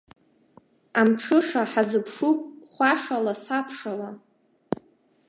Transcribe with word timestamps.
Амҽыша 0.99 1.63
ҳазыԥшуп 1.71 2.39
хәашала, 2.71 3.33
сабшала. 3.43 4.09